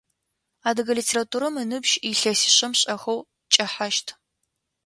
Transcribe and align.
Адыгэ 0.67 0.93
литературэм 0.97 1.55
ыныбжь 1.63 1.93
илъэсишъэм 2.11 2.73
шӏэхэу 2.79 3.19
кӏэхьащт. 3.53 4.07